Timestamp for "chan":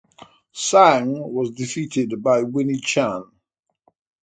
2.79-3.21